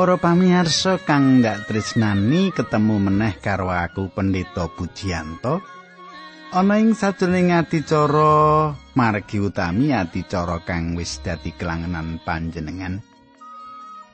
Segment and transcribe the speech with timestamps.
[0.00, 5.60] Para pamirsa kang ndak tresnani ketemu meneh karo aku Pendeta Pujiyanto.
[6.56, 13.04] Ana ing sajroning adicara margi utami adicara kang wis dadi kelangenan panjenengan.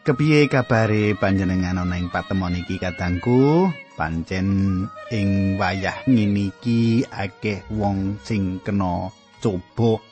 [0.03, 3.71] Kepiye kabare panjenengan ana ing patemon iki kadangku?
[3.95, 4.83] Pancen
[5.15, 10.03] ing wayah ngene iki akeh wong sing kena coba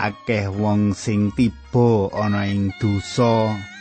[0.00, 3.75] akeh wong sing tiba ana ing dosa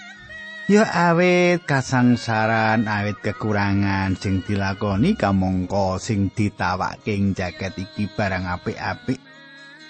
[0.65, 9.21] Ya awet kasangsaran awet kekurangan sing dilakoni kamangka sing ditawake ing jaket iki barang apik-apik.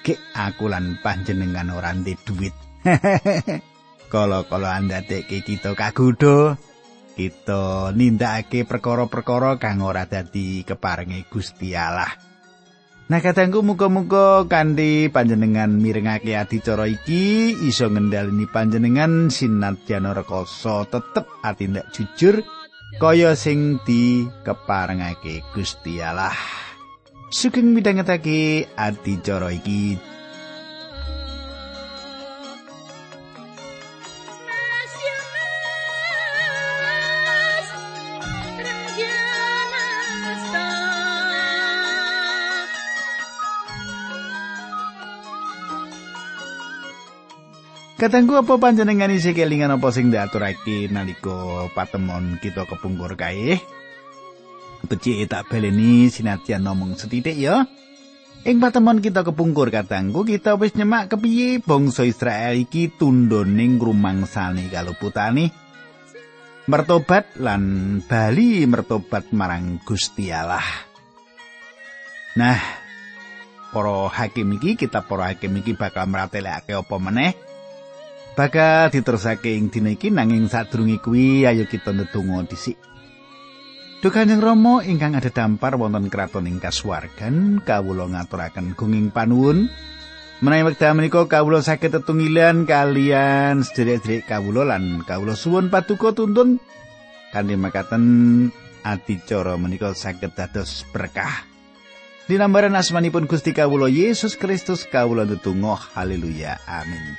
[0.04, 2.52] Gek aku lan panjenengan ora ndek duit.
[4.12, 6.60] Kala-kala andadeke kita kagudo,
[7.16, 12.35] kita nindakake perkara-perkara kang ora dadi keparenge Gusti Allah.
[13.06, 21.70] Nah kadangku muga-muga kanthi panjenengan mirengake adicara iki iso ngendhaleni panjenengan sinadyan rekoso tetep ati
[21.70, 22.42] ndak jujur
[22.98, 26.34] kaya sing dikeparengake Gusti Allah.
[27.30, 30.02] Sugeng midhangetake adicara iki
[47.96, 53.56] Katanggu apa panjenengan isi kelingan apa sing diaturake nalika patemon kita kepungkur kae?
[54.84, 57.64] Beci tak baleni sinatian ngomong setitik ya.
[58.44, 65.56] Ing patemon kita kepungkur katanggu kita wis nyemak kepiye bangsa Israel iki tundoning ngrumangsani kaluputane
[66.68, 67.64] mertobat lan
[68.04, 70.68] bali mertobat marang Gusti Allah.
[72.36, 72.60] Nah,
[73.72, 77.45] para hakim iki kita para hakim iki bakal meratelekake apa meneh?
[78.36, 82.76] Bakal diterusake ing dina iki nanging sadurunge kuwi ayo kita ndedonga dhisik.
[84.04, 89.72] Duh Kanjeng Rama ingkang ada dampar wonten kraton ing kasuwargan kawula ngaturaken gunging panuwun
[90.44, 96.62] menawi wekdal menika kawula saged tetunggilan kalian sederek-sederek kawula lan kawula suwun paduka tuntun
[97.34, 98.04] kanthi makaten
[98.86, 101.48] adicara menika saged dados berkah.
[102.26, 107.18] Dinambaran asmanipun Gusti Kawulo Yesus Kristus kawula ndedonga haleluya amin.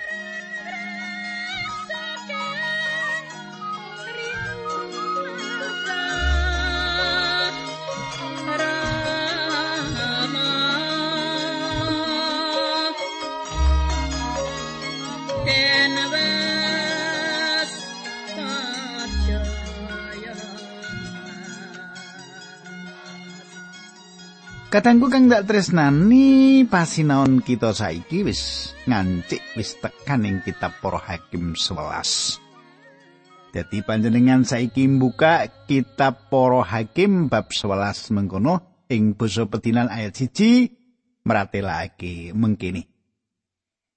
[24.77, 31.57] Katangku kang dak tresnani pasinaon kita saiki wis ngancik wis tekan ing kitab Para Hakim
[31.57, 33.57] 11.
[33.57, 41.25] Dadi panjenengan saiki mbuka kitab Para Hakim bab 11 mengkono ing basa petinan ayat 1
[41.25, 42.85] meratelake mengkini.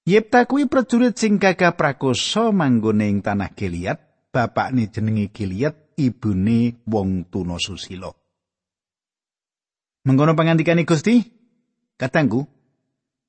[0.07, 7.27] Yepta kuwi prajurit sing gagah prakoso manggone ing tanah Gilead, bapakne jenenge Gilead, ibune wong
[7.27, 8.18] tuna susila.
[10.09, 11.21] Mengkono pangandikane Gusti,
[11.93, 12.41] katanggu,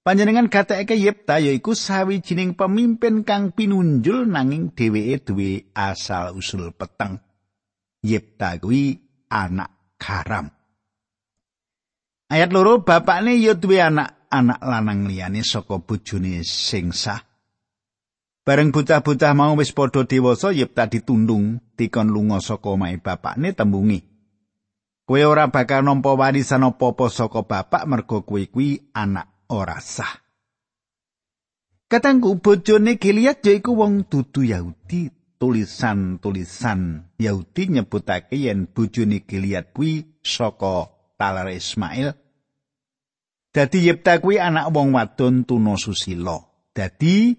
[0.01, 7.21] panjenengan gatekake Yepta yaiku sawijining pemimpin kang pinunjul nanging dheweke duwe asal usul peteng.
[8.01, 8.97] Yepta kuwi
[9.29, 10.49] anak karam.
[12.33, 17.21] Ayat loro bapakne ya duwe anak-anak lanang liyane saka bojone sing sah.
[18.41, 24.10] Bareng bocah-bocah mau wis padha dewasa Yepta ditundung dikon lunga saka omahe bapakne tembungi.
[25.11, 30.23] Kowe ora bakal nampa warisan apa-apa saka bapak mergo kowe kuwi anak ora sah.
[31.91, 35.11] Katangku bojone Gilead yaiku wong dudu Yahudi.
[35.35, 42.15] Tulisan-tulisan Yahudi nyebutake yen bojone Gilead kuwi saka Talar Ismail.
[43.51, 46.39] Dadi Yepta kuwi anak wong wadon tuna susila.
[46.71, 47.35] Dadi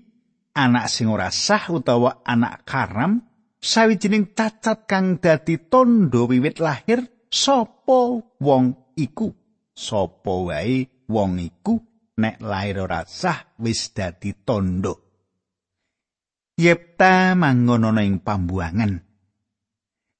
[0.60, 3.24] anak sing ora sah utawa anak karam
[3.64, 8.66] sawijining cacat kang dadi tondo wiwit lahir sapa wong
[9.00, 9.31] iku?
[9.72, 11.80] Sapa wae wong iku?
[12.19, 15.12] Nek lair ora sah wis dadi tondo
[16.62, 19.01] yepta manggon ana ing pambuangan.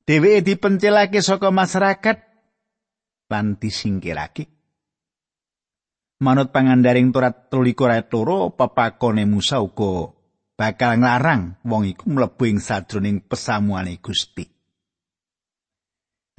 [0.02, 2.18] Dheweke dipencilake saka masyarakat
[3.30, 4.50] lan disingkirake.
[6.22, 10.14] Manut pangandaring turat 13 ayat 2 pepakone Musa uga
[10.54, 14.46] bakal nglarang wong iku mlebu ing sajroning pesamuane Gusti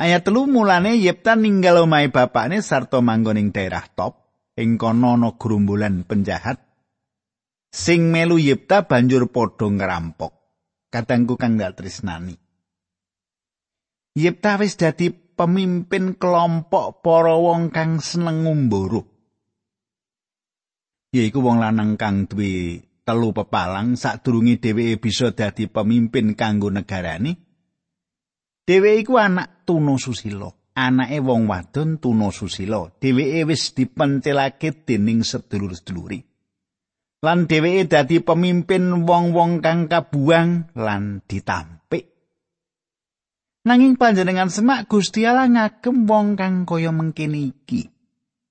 [0.03, 4.19] Ayat telu mulane Yepta ninggal omahe bapakne sarta manggon ing daerah top
[4.59, 6.59] ing kono ana gerombolan penjahat
[7.71, 10.35] sing melu Yepta banjur padha ngerampok.
[10.91, 12.35] Kadangku kang dak tresnani.
[14.19, 19.07] Yepta wis dadi pemimpin kelompok para wong kang seneng ngumburu.
[21.15, 27.52] Yaiku wong lanang kang duwe telu pepalang sadurunge dheweke bisa dadi pemimpin kanggo negarane.
[28.63, 30.47] Dheweke iku anak Tuna Susila,
[30.79, 32.87] anake wong wadon Tuna Susila.
[32.95, 36.23] Dheweke wis dipencelake dening sedulur-seduluri.
[37.27, 42.07] Lan dheweke dadi pemimpin wong-wong kang kabuang lan ditampik.
[43.67, 47.91] Nanging panjenengan semak Gusti Allah ngagem wong kang kaya mengkene iki.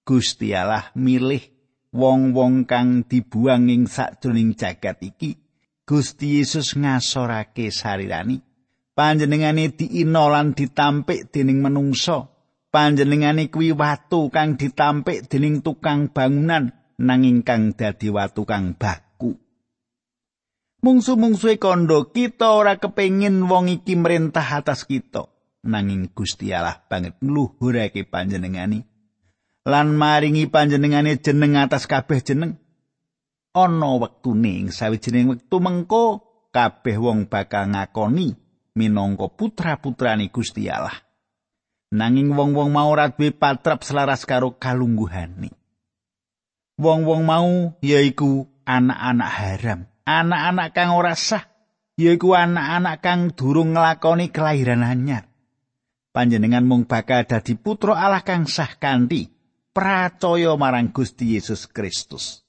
[0.03, 1.43] Gusti Allah milih
[1.95, 5.39] wong-wong kang dibuang ing sakjroning jagat iki.
[5.87, 8.50] Gusti Yesus ngasorake sarirani.
[8.91, 12.27] Panjenengane diina lan ditampik dening menungsa.
[12.71, 19.11] Panjenengane kuwi watu kang ditampik dening tukang bangunan nanging kang dadi watu kang baku.
[20.81, 25.29] mungsu-mungsuhe kondo kita ora kepengin wong iki merintah atas kita
[25.61, 28.81] nanging Gusti Allah banget ngluhurake panjenengani
[29.69, 32.57] lan maringi panjenengane jeneng atas kabeh jeneng
[33.53, 38.33] ana wektune ing sawijining wektu mengko kabeh wong bakal ngakoni
[38.77, 40.95] minangka putra-putrane Gusti Allah
[41.91, 45.51] nanging wong-wong mau ora duwe patrap selaras karo kalungguhane
[46.79, 51.51] wong-wong mau yaiku anak-anak haram anak-anak kang ora sah
[52.01, 55.29] yaiku anak-anak kang durung nglakoni kelahiran anyar.
[56.11, 59.31] Panjenengan mung bakal dadi putra Allah kang sah kanthi
[59.71, 62.43] percaya marang Gusti Yesus Kristus.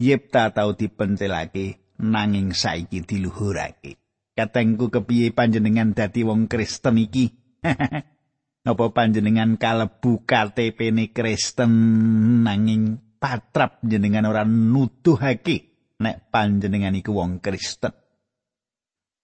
[0.00, 4.05] Yepta tau dipencelake nanging saiki diluhurake.
[4.36, 7.32] Katengku kepiye panjenengan dadi wong Kristen iki?
[8.68, 11.72] Napa panjenengan kalebu KTP-ne Kristen
[12.44, 15.72] nanging patrap jenengan ora nuduhake
[16.04, 17.96] nek panjenengan iku wong Kristen.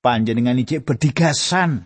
[0.00, 1.84] Panjenengan iki bedigasan.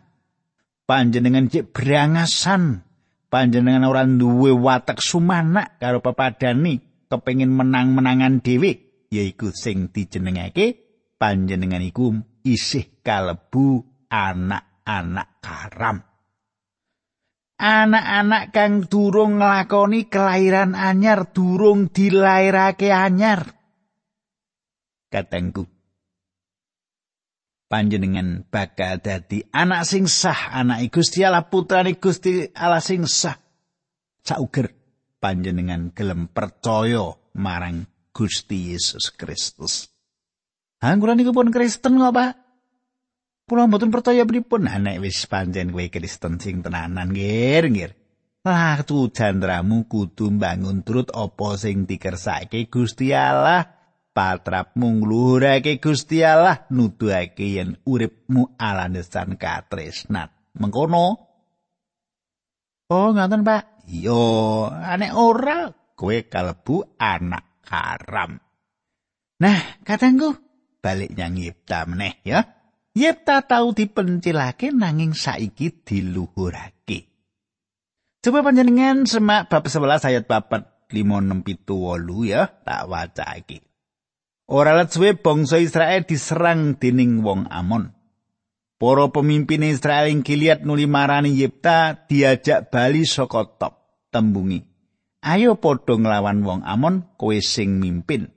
[0.87, 2.87] Panjenengan iki berangasan.
[3.26, 6.78] Panjenengan ora duwe watak sumanak karo pepadani
[7.11, 10.87] kepengin menang-menangan dhewe yaiku sing dijenengake
[11.19, 12.14] panjenengan iku
[12.47, 15.99] isih kalebu anak-anak karam.
[17.59, 23.57] Anak-anak kang durung nglakoni kelahiran anyar durung dilairake anyar.
[25.17, 25.65] katengku.
[27.67, 33.35] Panjenengan bakal dadi anak sing sah, anak Gusti Allah putrane Gusti Allah sing sah.
[34.23, 34.71] Sauger
[35.19, 39.96] panjenengan gelem percaya marang Gusti Yesus Kristus.
[40.82, 42.31] Angguran iku pun Kristen kok, Pak?
[43.46, 47.93] Kula mboten percaya pripun nek wis pancen kowe Kristen sing tenanan, nggih, nggih.
[48.43, 53.76] Lah tu jandramu kudu bangun turut apa sing dikersake Gusti Allah.
[54.17, 61.21] patrap mung luhurake Gusti Allah nuduhake yen uripmu alanesan katresnan mengkono
[62.88, 64.25] Oh ngaten Pak Iya
[64.97, 68.40] anek ora kowe kalebu anak karam
[69.37, 70.33] Nah katengku
[70.87, 72.47] balik nyang Yipta meneh ya
[72.95, 77.11] Yipta tau dipencilake nanging saiki diluhurake
[78.23, 83.66] Coba panjenengan semak bab 11 ayat 4 5 6 7 ya tak waca iki
[84.47, 87.90] Ora let suwe bangsa Israel diserang dening wong Amon.
[88.78, 93.75] Para pemimpin Israel ing Gilead nuli marani Yipta diajak bali saka top
[94.14, 94.62] tembungi.
[95.26, 98.31] Ayo padha nglawan wong Amon kowe sing mimpin.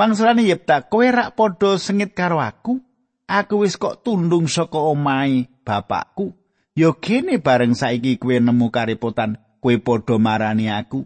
[0.00, 2.80] Pangsulane Yipta, kowe rak padha sengit karo aku?
[3.28, 6.32] Aku wis kok tundung saka omahe bapakku.
[6.72, 11.04] Yo kene bareng saiki kowe nemu karepotan, kowe padha marani aku.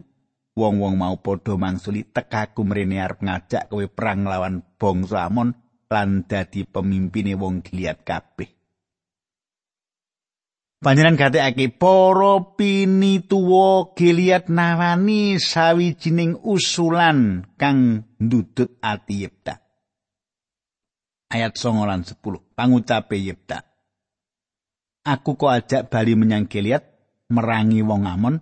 [0.55, 5.51] wong-wong mau padha mangsuli tekaku mrene arep ngajak kowe perang lawan bangsa Amon
[5.91, 8.54] lan dadi pemimpine wong Gilead kabeh.
[10.85, 19.65] Panjenengan gatekake para pinituwa Gilead nawani sawijining usulan kang ndudut ati Yepta.
[21.33, 22.21] Ayat 9 lan 10
[22.53, 23.65] pangucape Yepta.
[25.09, 26.85] Aku kok ajak bali menyang Gilead
[27.33, 28.37] merangi wong Amon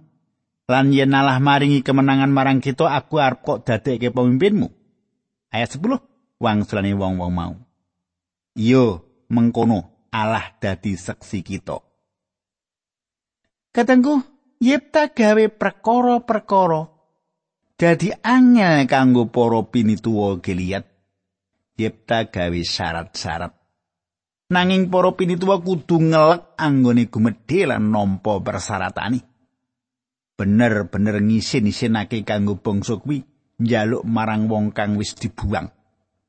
[0.67, 4.67] Lan yen alah maringi kemenangan marang kita, aku arep kok dadekke pemimpinmu.
[5.47, 5.99] Ayat 10,
[6.43, 7.55] wangsulane wong-wong mau.
[8.55, 11.92] Iyo, mengkono Allah dadi seksi kita.
[13.73, 14.21] Katengku,
[14.61, 16.93] Yipta gawe perkara-perkara
[17.73, 20.85] dadi angel kanggo para pinituwa Gilead.
[21.73, 23.49] Yipta gawe syarat-syarat.
[24.53, 29.33] Nanging para pinituwa kudu ngelek anggone gumedhe lan nampa persyaratane.
[30.37, 33.21] bener-bener ngisin-isinake kanggo bangsa kuwi
[33.61, 35.69] njaluk marang wong kang wis dibuang.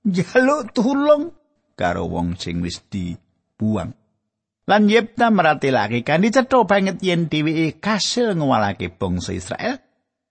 [0.05, 1.33] Njaluk tulung
[1.77, 3.93] karo wong sing wis dibuang.
[4.65, 9.77] Lan Yepta meratelake kanthi cetha banget yen dheweke kasil ngwalake bangsa Israel.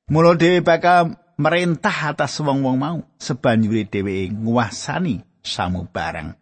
[0.09, 6.33] Mula dhewe bakal merintah atas wong-wong mau sebanjure dheweke nguasani samubarang.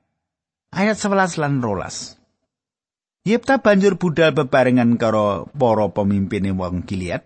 [0.72, 3.28] Ayat 11 lan 12.
[3.28, 7.22] Yepta banjur budal bebarengan karo para pemimpin wong Gilead.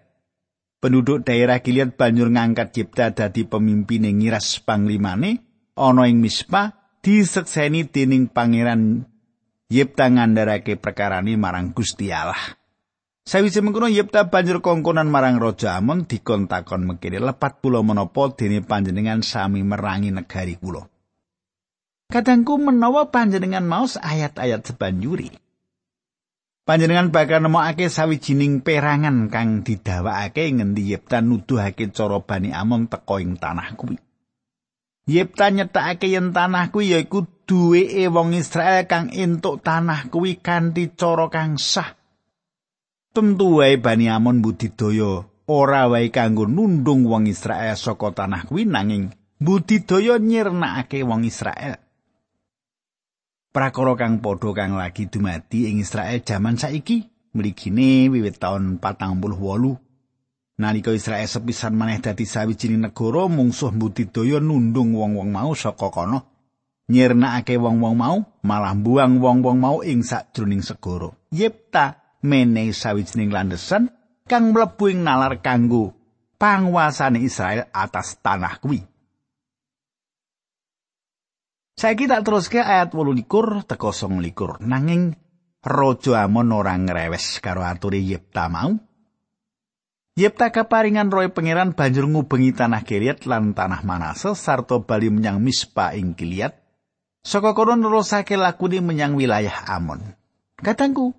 [0.81, 5.45] Penduduk daerah Gilead banjur ngangkat Yepta dadi pemimpin ngiras panglimane
[5.77, 6.73] ana ing Mispa
[7.05, 9.05] disekseni dening pangeran
[9.65, 12.37] Yipta ngandharake perkarane marang Gusti Allah.
[13.25, 19.25] Sawise mengkono Yipta banjur kongkonan marang Raja Amon dikontakon mekire lepat kula menapa dene panjenengan
[19.25, 20.85] sami merangi negari kula.
[22.05, 25.33] Kadangku menawa panjenengan maos ayat-ayat sebanjuri.
[26.69, 33.41] Panjenengan bakal nemokake sawijining perangan kang didhawakake ngendi Yipta nuduhake cara Bani Amon teka ing
[33.41, 33.97] tanah kuwi.
[35.05, 41.29] Yipta nyetakake yen tanah kuwi yaiku duweke wong Israel kang entuk tanah kuwi kanthi cara
[41.29, 41.93] kang sah.
[43.13, 49.13] Tentu wae Bani Amon budidaya ora wae kanggo nundung wong Israel saka tanah kuwi nanging
[49.37, 51.77] budidaya nyirnakake wong Israel.
[53.53, 57.05] Prakara kang padha kang lagi dumadi ing Israel jaman saiki
[57.37, 59.84] mligine wiwit taun 48
[60.59, 66.35] nalika Israel sepisan maneh dadi sawijining negara mungsuh budidaya nundung wong-wong mau saka kono
[66.89, 71.09] nyirnakake wong-wong mau malah buang wong-wong mau ing sakjroning segara.
[71.33, 73.89] Yipta menehi sawijining landesan
[74.29, 75.93] kang mlebu ing nalar kanggo
[76.37, 78.81] panguasane Israel atas tanah kuwi.
[81.75, 83.27] Saiki tak teruske ayat 18
[83.67, 85.11] teko 29 nanging
[85.65, 88.94] Raja Amon ora ngrewes karo ature Yipta mau.
[90.15, 95.91] Yipta kaparingan roe pangeran banjur ngubengi tanah Gilead lan tanah Manase sarta bali menyang Mispa
[95.91, 96.55] ing Gilead
[97.19, 100.13] Saka kono nerusake lakune menyang wilayah Amon.
[100.61, 101.09] Katangku,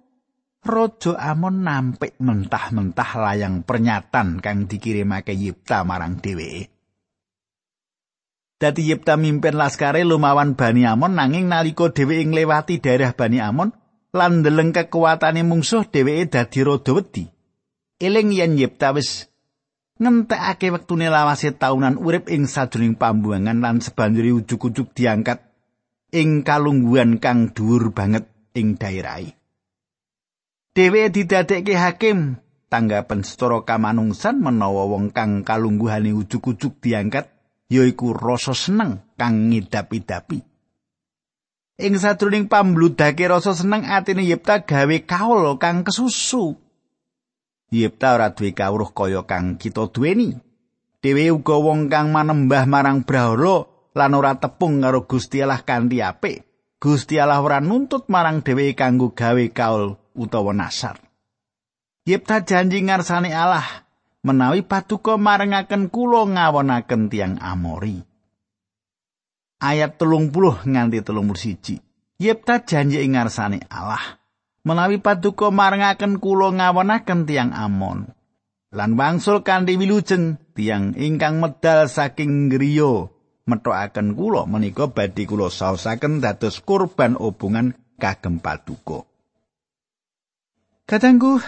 [0.62, 6.70] Raja Amon nampik mentah-mentah layang pernyataan kang dikirimake Yipta marang dheweke.
[8.56, 13.74] Dadi Yipta mimpin laskare lumawan Bani Amon nanging nalika dheweke nglewati daerah Bani Amon
[14.14, 17.35] lan ndeleng kekuatane mungsuh dheweke dadi rada wedi.
[17.96, 19.32] Eling yen Yipta wis
[19.96, 25.40] ngentekake wektune lawase taunan urip ing sajroning pambuangan lan sebanjuri ujug-ujug diangkat
[26.12, 29.32] ing kalungguhan kang dhuwur banget ing daerahe.
[30.76, 32.36] Dheweke didadekke hakim
[32.68, 37.32] tanggapan secara kamanungsan menawa wong kang kalungguhane ujug-ujug diangkat
[37.72, 40.44] yaiku rasa seneng kang ngidap-idapi.
[41.80, 46.65] Ing sadurunge pambludake rasa seneng atine Yipta gawe kaul kang kesusu.
[47.66, 50.38] Yipta ora duwe kawruh kaya kang kita duweni.
[51.02, 56.46] Dhewe uga wong kang manembah marang brahala lan ora tepung karo Gusti Allah kanthi apik.
[56.78, 61.02] Gusti Allah ora nuntut marang dheweke kanggo gawe kaul utawa nasar.
[62.06, 63.66] Yipta janji ngarsane Allah
[64.22, 67.98] menawi patuko marengaken kula ngawonaken tiang Amori.
[69.58, 71.82] Ayat telung puluh nganti telung siji.
[72.22, 74.22] Yipta janji ngarsane Allah
[74.66, 78.10] menawi patuko marengaken kula ngawonaken tiang Amon.
[78.74, 83.06] Lan wangsul kanthi wilujeng tiang ingkang medal saking griya
[83.46, 89.06] methokaken kula menika badhe kula saosaken dados kurban hubungan kagem paduka.
[90.90, 91.38] Kadangku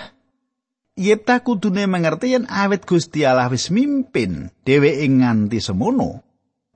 [0.99, 6.27] Yepta kudune mengerti yen awet Gusti Allah wis mimpin dheweke nganti semono.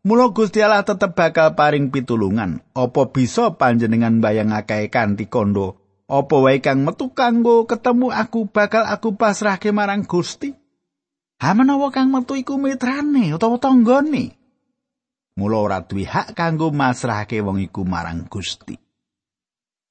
[0.06, 2.62] Mula Gusti Allah tetep bakal paring pitulungan.
[2.70, 5.81] Apa bisa panjenengan bayangake kanthi kondo?
[6.12, 10.52] Apa wae kang metu kanggo ketemu aku bakal aku pasrahke marang Gusti?
[11.40, 14.42] Ha menawa kang metu iku mitrane utawa tanggane?
[15.36, 18.76] mula ora duwe hak kanggo masrahake wong iku marang Gusti.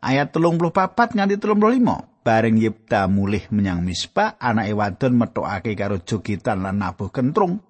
[0.01, 6.81] Ayat 34 nganti 35 bareng Yipta mulih menyang Mispa anake wadon metokake karo jogitan lan
[6.81, 7.61] nabuh kentrung.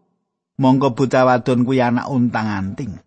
[0.59, 2.99] Monggo buta wadon kuwi anak untang anting.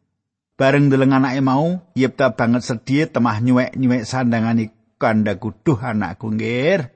[0.54, 4.70] Bareng deleng anake mau, Yipta banget sedih temah nyuwek-nyuwek sandangane
[5.04, 6.88] kanda kuduh anakku nggir.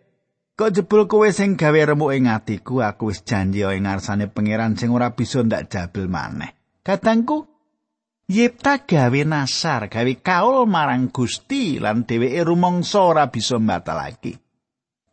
[0.59, 4.91] Kok jebul kowe sing gawe remuk ing atiku, aku wis janji ing ngarsane pangeran sing
[4.91, 6.50] ora bisa ndak jabel maneh.
[6.83, 7.47] Katangku,
[8.27, 14.35] Yipta gawe nasar, gawe kaul marang Gusti lan dheweke rumangsa ora bisa mbatalake.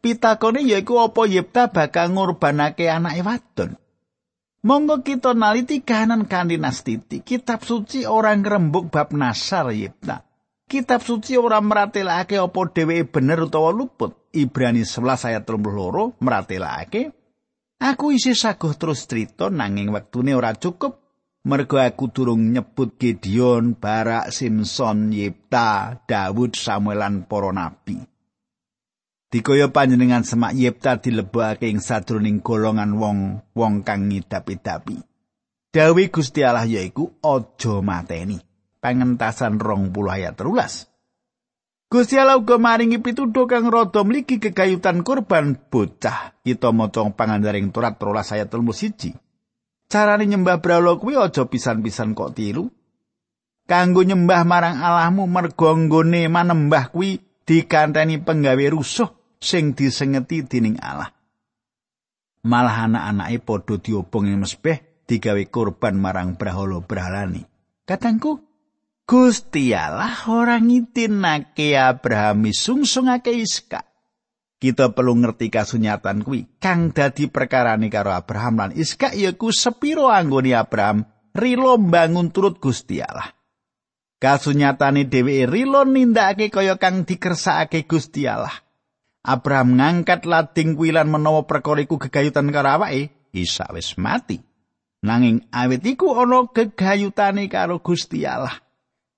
[0.01, 3.77] Pitakone yaiku apa Yipta bakal ngorbanake anake wadon.
[4.65, 7.21] Monggo kita naliti kahanan kanthi nastiti.
[7.21, 10.24] Kitab suci ora ngrembug bab nasar Yipta.
[10.65, 14.33] Kitab suci ora meratelake apa dheweke bener utawa luput.
[14.35, 17.13] Ibrani 11 ayat 32 meratelake
[17.79, 21.05] Aku isih saguh terus cerita nanging wektune ora cukup
[21.45, 28.01] mergo aku durung nyebut Gideon, Barak, Simpson, Yipta, Daud, Samuel lan para nabi.
[29.29, 34.97] Dikaya panjenengan semak Yipta dilebokake ing sadroning golongan wong-wong kang ngidapi-dapi.
[35.69, 38.54] Dawi Gusti Allah yaiku aja mateni.
[38.85, 40.85] Pangentasan rong puluh ayat terulas.
[41.89, 46.37] Gusti Allah uga maringi pituduh kang rada mligi kegayutan korban bocah.
[46.45, 49.89] Kita maca pangandaring Torat 13 ayat 31.
[49.89, 52.69] Carane nyembah brahala kuwi aja pisan-pisan kok tiru.
[53.65, 59.09] Kanggo nyembah marang Allahmu mergo nggone manembah kuwi dikanteni penggawe rusuh
[59.41, 61.09] sing disengeti dening Allah.
[62.45, 67.49] Malah anak-anake padha diobong ing mesbeh digawe kurban marang brahala-brahalane.
[67.89, 68.44] Katangku,
[69.05, 73.85] Gusti Allah ora ngitinake Abraham sungsungake Iska.
[74.57, 80.57] Kita perlu ngerti kasunyatan kuwi kang dadi perkarane karo Abraham lan Iska yaiku sepiro anggone
[80.57, 81.05] Abraham
[81.37, 83.29] rilo bangun turut Gusti Allah.
[84.17, 88.57] Kasunyatane dheweke rilo nindakake kaya kang dikersakake Gusti Allah.
[89.21, 94.41] Abraham ngangkat lading kuilan menawa perkara iku gegayutan karo awake, Isa wis mati.
[95.05, 98.64] Nanging awit iku ana gegayutane karo Gusti Allah.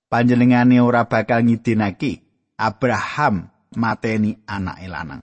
[0.08, 2.24] Panjenengane ora bakal ngidinake
[2.56, 5.22] Abraham mateni anake lanang.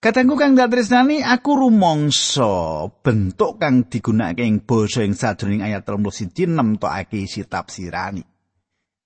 [0.00, 7.24] Katengku kang datresnani aku rumangsa bentuk kang digunakake ing basa ing sadurunge ayat 31 nemtokake
[7.24, 8.24] isi tafsirani.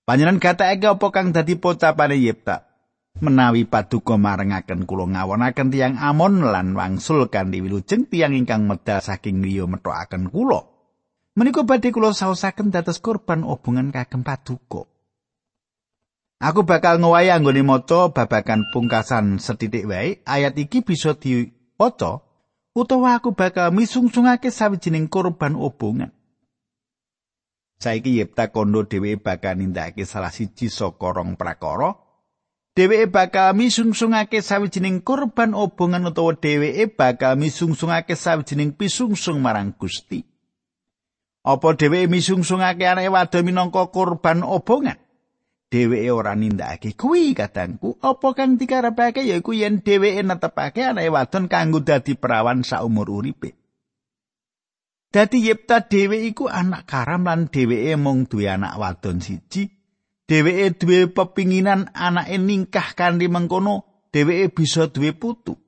[0.06, 2.74] Panjenengan gatekake apa kang dadi pocapane Yipta?
[3.22, 9.38] menawi paduka marengaken kula ngawonaken tiang Amon lan wangsul kanthi wilujeng tiang ingkang medal saking
[9.38, 10.73] liya methokaken kula.
[11.34, 14.86] Menika badhe kula saosaken dados korban obongan kagem paduka.
[16.38, 22.22] Aku bakal ngowahi anggone maca babagan pungkasan setitik wae ayat iki bisa diwaca
[22.70, 26.14] utawa aku bakal misungsungake sawijining korban obongan.
[27.82, 31.98] Saiki Yipta kondo dhewe bakal nindakake salah siji saka rong prakara
[32.78, 40.33] dheweke bakal misungsungake sawijining kurban obongan utawa dheweke bakal misungsungake sawijining pisungsung marang Gusti.
[41.44, 44.96] Apa dheweke misungsungake anake wadon minangka kurban obongan?
[45.68, 51.84] Dheweke ora nindakake kuwi kadangku, apa kang dikarepake yaiku yen dheweke netepake anake wadon kanggo
[51.84, 53.52] dadi perawan saumur uripe.
[55.12, 59.68] Dadi Yipta dhewe iku anak karam lan dheweke mung duwe anak wadon siji
[60.24, 65.60] dheweke duwe pepinginan anake ningkah kanthi mengkono dheweke bisa duwe putu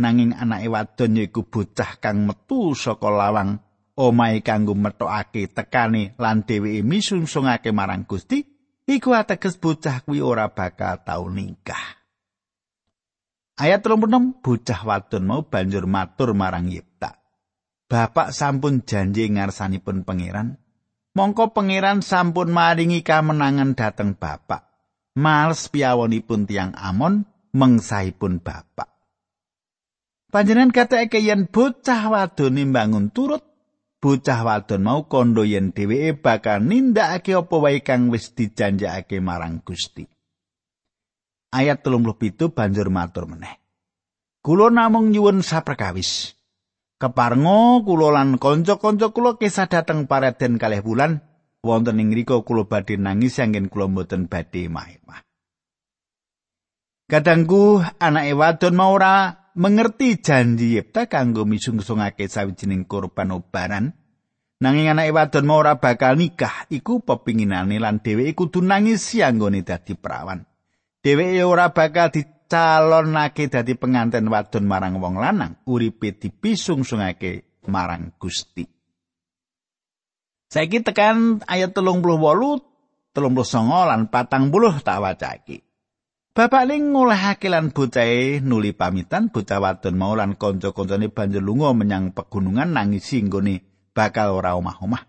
[0.00, 3.60] nanging anake wadon yaiku bocah kang metu saka lawang
[3.98, 8.44] omahe kanggo metokake tekane lan dheweke misungsungake marang Gusti
[8.88, 12.00] iku ateges bocah kuwi ora bakal tau ningkah
[13.52, 17.20] Ayat 36 bocah wadon mau banjur matur marang Yipta
[17.86, 20.56] Bapak sampun janji ngarsanipun pangeran
[21.12, 24.68] mongko pangeran sampun maringi kamenangan dateng bapak.
[25.12, 28.88] Males piyawonipun tiang Amon mengsahipun bapak.
[30.32, 33.44] Panjenengan katake yen bocah wadon nimbangun turut
[34.02, 40.02] bocah wadon mau kondo yen dheweke bakal nindakake apa wae kang wis dijanjakake marang Gusti.
[41.54, 43.62] Ayat 37 banjur matur meneh.
[44.42, 46.34] Kulo namung nyuwun saperkawis.
[46.98, 51.22] Keparngo kula lan kanca-kanca kula kesah dhateng paraden kalih bulan
[51.62, 55.22] wonten ing ngrika kula badhe nangis anggen kula mboten badhe mah-mah.
[57.06, 63.96] Kadangku anake wadon mau ora mengerti janji Yipta kanggo misungsungake sawijining korban obaran.
[64.62, 69.98] Nanging anake wadon mau ora bakal nikah iku pepinginane lan dheweke kudu nangis anggone dadi
[69.98, 70.46] perawan.
[71.02, 78.62] Dheweke ora bakal di calonake dadi penganten wadon marang wong lanang uripe dipisungsungake marang Gusti.
[80.52, 83.16] Saiki tekan ayat 38, 39
[83.88, 85.71] lan 40 tak wacake.
[86.32, 92.16] Bapak ning ngolehake lan bocahe nuli pamitan bocah wadon mau lan kanca-kancane banjur lunga menyang
[92.16, 93.60] pegunungan nangisi nggone
[93.92, 95.04] bakal ora omah-omah.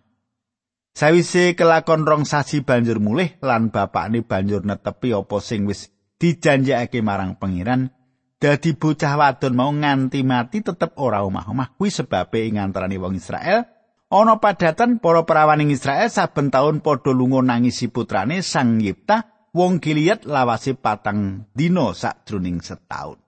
[0.91, 7.39] Sawise kelakon rong sasi banjur mulih lan bapakne banjur netepi apa sing wis dijanjekake marang
[7.39, 7.95] pangeran
[8.35, 13.63] dadi bocah wadon mau nganti mati tetep ora omah-omah kuwi sebabe ing antaraning wong Israel
[14.11, 19.79] ana padatan para perawan ing Israel saben taun padha lunga nangisi putrane Sang Yipta wong
[19.79, 23.21] Gilead lawase patang dina sakjroning setahun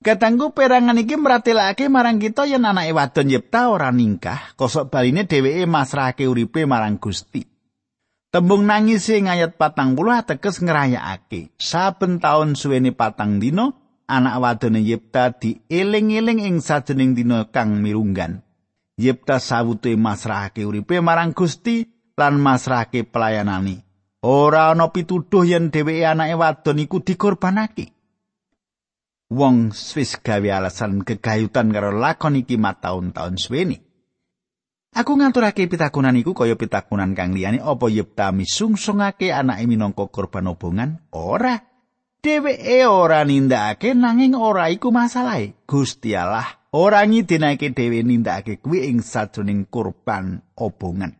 [0.00, 5.68] Katanggu perangan iki meratelake marang kita yen anake wadon Yipta ora ningkah kosok baline dheweke
[5.68, 7.44] masrahake uripe marang Gusti
[8.30, 11.50] Tembung nangis sing ayat patang puluh ateges ngerayakake.
[11.58, 13.74] Saben taun suwene patang dino,
[14.06, 18.46] anak wadone Yipta dieling-eling ing sajening dino kang mirunggan.
[18.94, 23.89] Yipta sawute masrahake uripe marang Gusti lan masrahake pelayanani.
[24.20, 27.88] Ora ana pituduh yen dheweke anake wadon iku dikorbanake.
[29.32, 33.80] Wong Swiss gawe alasan kegayutan karo lakon iki mataun-taun suweni.
[34.90, 40.98] Aku ngaturake pitakunan iku kaya pitakunan kang liyane apa Yipta misungsungake anake minangka korban obongan?
[41.14, 41.56] Ora.
[42.20, 45.56] Dheweke ora nindakake nanging ora iku masalahe.
[45.64, 46.44] Gusti Allah
[46.76, 51.19] ora ngidinake dhewe nindakake kuwi ing sajroning kurban obongan.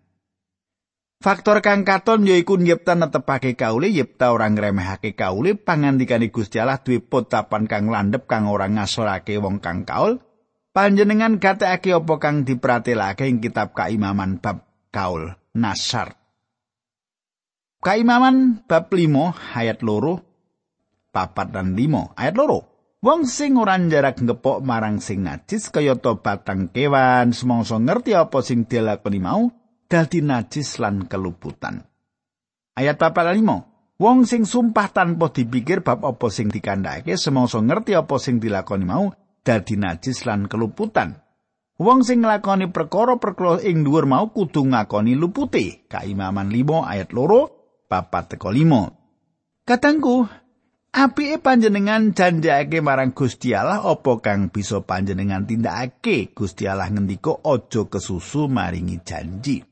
[1.20, 6.96] Faktor kang katon yaiku nyipta netepake kaule yipta ora ngremehake kaule pangandikane Gusti Allah duwe
[6.96, 10.16] potapan kang landhep kang ora ngasorake wong kang kaul.
[10.72, 16.16] Panjenengan gatekake apa kang dipratelake ing kitab kaimaman bab kaul nasar.
[17.85, 20.24] Kaimaman bab 5 ayat loro
[21.12, 22.64] papat dan 5 ayat loro.
[23.04, 28.64] Wong sing ora jarak ngepok marang sing najis kaya batang kewan semangsa ngerti apa sing
[28.64, 29.60] dilakoni mau
[29.90, 31.83] dadi najis lan keluputan.
[32.79, 33.98] Ayat 45.
[34.00, 39.12] Wong sing sumpah tanpa dipikir bab apa sing dikandhake semangsa ngerti apa sing dilakoni mau
[39.44, 41.20] dadi najis lan keluputan.
[41.76, 45.85] Wong sing nglakoni perkara-perkara ing dhuwur mau kudu ngakoni lupute.
[45.90, 47.53] Kaimaman 5 ayat loro
[47.90, 49.68] papat teko 5.
[49.68, 50.24] Katangku,
[50.90, 56.35] Apike panjenengan janjake marang Gusti Allah apa kang bisa panjenengan tindakake?
[56.35, 59.69] Gusti Allah ngendika aja kesusu maringi janji.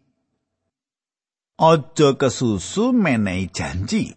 [1.58, 4.14] Aja kesusu menehi janji.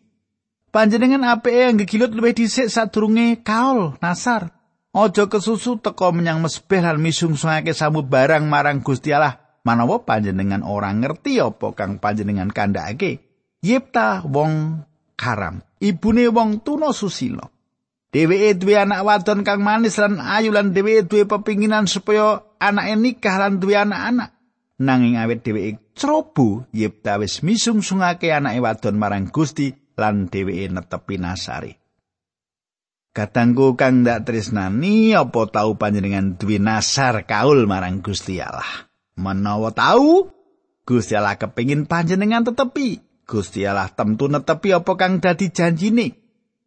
[0.69, 4.53] Panjenengan apike ngegilut luwih dhisik sadurunge kaul nasar.
[4.93, 9.41] Aja kesusu teka menyang mesbeh lan misungsungake samu barang marang Gusti Allah.
[9.65, 13.25] Manawa panjenengan ora ngerti apa kang panjenengan kandhakake.
[13.65, 14.85] Yipta wong
[15.17, 15.65] karam.
[15.81, 17.49] ibune wong tuna susila.
[18.13, 23.35] Dheweke duwe anak wadon kang manis lan ayu lan dheweke duwe pepinginan supaya anake nikah
[23.41, 24.29] lan duwe anak-anak.
[24.81, 31.77] Nanging awet dheweke cerobo yepta wis misungsungake anake wadon marang Gusti lan dheweke netepi nasari.
[33.13, 38.89] Katangku kang dak tresnani apa tau panjenengan duwe nasar kaul marang Gusti Allah?
[39.21, 40.33] Menawa tau,
[40.81, 43.03] Gusti Allah kepingin panjenengan tetepi.
[43.29, 46.17] Gusti Allah temtu netepi apa kang dadi janjine.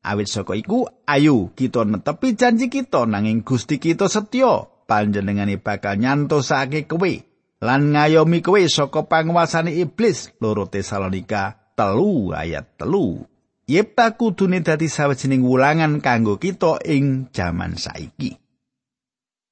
[0.05, 4.71] Awit saka iku, ayo kita netepi janji kita nanging Gusti kita setya.
[4.85, 7.34] Panjenengane bakal nyantosake kowe
[7.65, 10.37] lan ngayomi kowe saka panguasane iblis.
[10.37, 13.25] Loro Tesalonika telu ayat telu.
[13.65, 18.37] Yepta kudune dadi sawijining wulangan kanggo kita ing jaman saiki.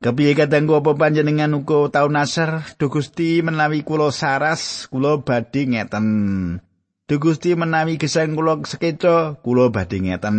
[0.03, 6.07] Kepiye kadangku apa panjenengan uga tau nasar, Duh Gusti menawi kula saras, kula badhe ngeten.
[7.07, 10.37] Duh Gusti menawi gesang kula sekeca, kula badhe ngeten.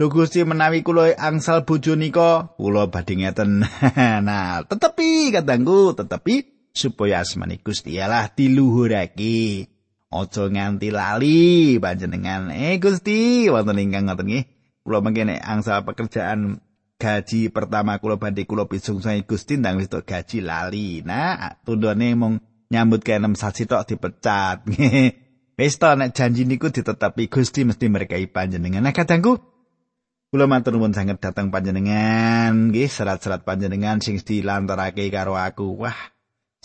[0.00, 3.60] Duh Gusti menawi kula angsal bojo nika, kula badhe ngeten.
[4.26, 9.72] nah, tetepi katangku, tetepi supaya asmane Gusti Allah diluhurake.
[10.12, 12.52] Aja nganti lali panjenengan.
[12.52, 14.44] Eh Gusti, wonten ingkang ngoten nggih.
[14.86, 16.62] Kula mangkene angsal pekerjaan
[16.96, 21.02] gaji pertama kula badhe kula pisung sae Gusti ndang wis gaji lali.
[21.02, 22.38] Nah, tundone mung
[22.70, 24.62] nyambut ke 6 sasi tok dipecat.
[25.56, 28.84] Wis ta nek janji niku ditetapi Gusti mesti merkai panjenengan.
[28.84, 29.40] Nah kadangku
[30.28, 35.80] kula matur nuwun sanget dateng panjenengan nggih serat-serat panjenengan sing dilantarake karo aku.
[35.80, 35.96] Wah,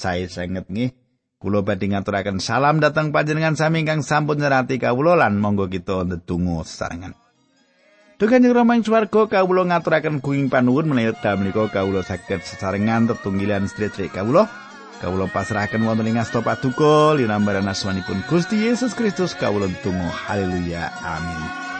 [0.01, 0.97] saya sanget nggih.
[1.37, 6.65] Kula badhe ngaturaken salam datang panjenengan sami ingkang sampun nyerati kawula lan monggo kita ndedonga
[6.65, 7.13] sesarengan.
[8.21, 13.65] Dengan yang ramai swarga kawula ngaturaken kuing panuwun menawi dalem menika kawula saged sesarengan tetunggilan
[13.69, 14.49] stretch kawula.
[15.01, 21.70] Kawula pasrahaken wonten ing asta paduka linambaran asmanipun Gusti Yesus Kristus kawula tunggu haleluya amin